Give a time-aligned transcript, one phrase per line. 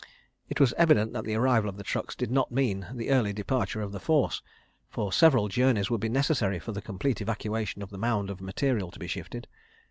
[0.49, 3.81] It was evident that the arrival of the trucks did not mean the early departure
[3.81, 4.41] of the force,
[4.89, 8.89] for several journeys would he necessary for the complete evacuation of the mound of material
[8.89, 9.47] to be shifted.